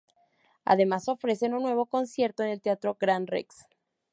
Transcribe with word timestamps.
Además, 0.65 1.07
ofrecen 1.09 1.53
un 1.53 1.61
nuevo 1.61 1.85
concierto 1.85 2.41
en 2.41 2.49
el 2.49 2.59
teatro 2.63 2.97
Gran 2.99 3.27
Rex. 3.27 3.67